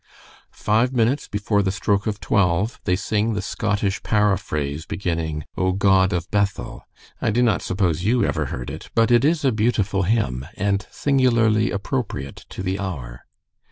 "Five 0.55 0.91
minutes 0.93 1.27
before 1.27 1.61
the 1.61 1.71
stroke 1.71 2.07
of 2.07 2.19
twelve, 2.19 2.79
they 2.85 2.95
sing 2.95 3.33
the 3.35 3.39
Scottish 3.43 4.01
paraphrase 4.01 4.87
beginning, 4.87 5.43
'O 5.55 5.73
God 5.73 6.11
of 6.11 6.27
Bethel.' 6.31 6.87
I 7.21 7.29
do 7.29 7.43
not 7.43 7.61
suppose 7.61 8.03
you 8.03 8.25
ever 8.25 8.45
heard 8.47 8.71
it, 8.71 8.89
but 8.95 9.11
it 9.11 9.23
is 9.23 9.45
a 9.45 9.51
beautiful 9.51 10.01
hymn, 10.01 10.43
and 10.57 10.87
singularly 10.89 11.69
appropriate 11.69 12.47
to 12.49 12.63
the 12.63 12.79
hour. 12.79 13.25